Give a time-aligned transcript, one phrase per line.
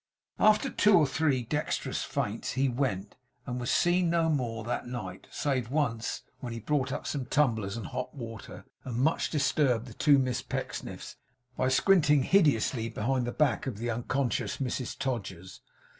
[0.39, 3.15] After two or three dexterous feints, he went,
[3.45, 7.77] and was seen no more that night, save once, when he brought up some tumblers
[7.77, 11.17] and hot water, and much disturbed the two Miss Pecksniffs
[11.55, 15.61] by squinting hideously behind the back of the unconscious Mrs Todgers.